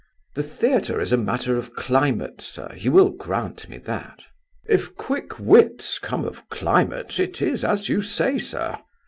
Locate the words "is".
0.99-1.11, 7.39-7.63